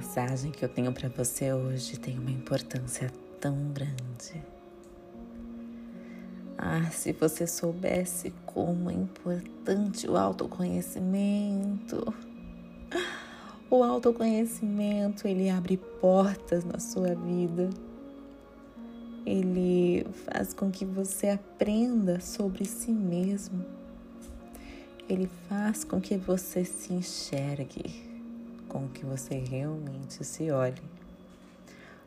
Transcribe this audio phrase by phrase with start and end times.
[0.00, 4.42] mensagem que eu tenho para você hoje tem uma importância tão grande.
[6.56, 12.14] Ah, se você soubesse como é importante o autoconhecimento.
[13.70, 17.68] O autoconhecimento, ele abre portas na sua vida.
[19.24, 23.64] Ele faz com que você aprenda sobre si mesmo.
[25.08, 28.09] Ele faz com que você se enxergue
[28.70, 30.82] com que você realmente se olhe.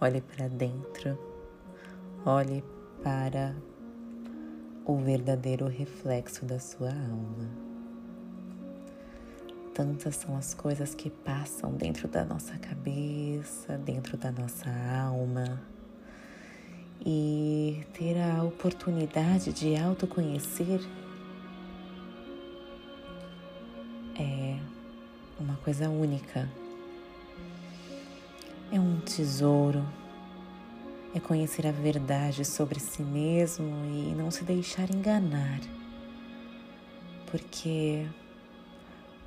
[0.00, 1.18] Olhe para dentro,
[2.24, 2.64] olhe
[3.02, 3.54] para
[4.84, 7.48] o verdadeiro reflexo da sua alma.
[9.74, 15.60] Tantas são as coisas que passam dentro da nossa cabeça, dentro da nossa alma.
[17.04, 20.80] E ter a oportunidade de autoconhecer
[25.66, 26.48] coisa única.
[28.70, 29.84] É um tesouro.
[31.12, 35.58] É conhecer a verdade sobre si mesmo e não se deixar enganar.
[37.28, 38.06] Porque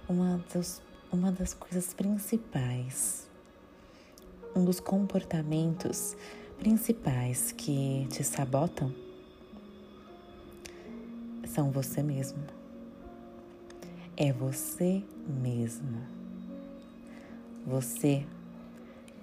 [0.08, 3.30] uma, dos, uma das coisas principais,
[4.56, 6.16] um dos comportamentos
[6.58, 8.95] principais que te sabotam
[11.45, 12.60] são você mesmo
[14.20, 16.19] é você mesmo.
[17.70, 18.25] Você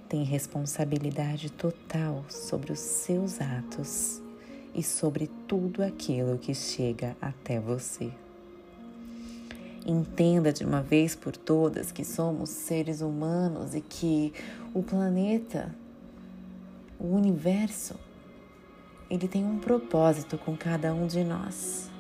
[0.08, 4.22] tem responsabilidade total sobre os seus atos
[4.72, 8.08] e sobre tudo aquilo que chega até você.
[9.84, 14.32] Entenda de uma vez por todas que somos seres humanos e que
[14.72, 15.74] o planeta,
[17.00, 17.96] o universo,
[19.10, 21.90] ele tem um propósito com cada um de nós.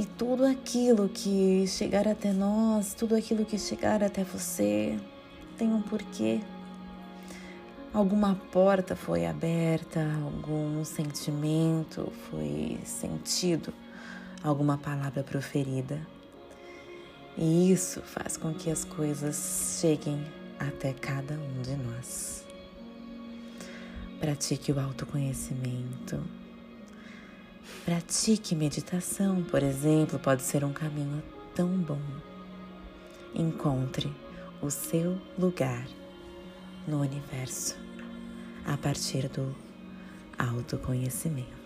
[0.00, 4.98] E tudo aquilo que chegar até nós, tudo aquilo que chegar até você,
[5.58, 6.40] tem um porquê.
[7.92, 13.74] Alguma porta foi aberta, algum sentimento foi sentido,
[14.42, 16.00] alguma palavra proferida.
[17.36, 20.24] E isso faz com que as coisas cheguem
[20.58, 22.42] até cada um de nós.
[24.18, 26.24] Pratique o autoconhecimento
[27.84, 31.22] Pratique meditação, por exemplo, pode ser um caminho
[31.54, 32.00] tão bom.
[33.34, 34.12] Encontre
[34.60, 35.86] o seu lugar
[36.86, 37.76] no universo
[38.64, 39.54] a partir do
[40.38, 41.59] autoconhecimento.